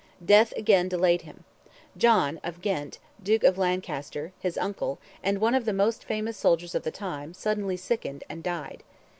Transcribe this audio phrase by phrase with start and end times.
[0.25, 1.43] Death again delayed him.
[1.95, 6.73] John of Ghent, Duke of Lancaster, his uncle, and one of the most famous soldiers
[6.73, 8.81] of the time, suddenly sickened, and died.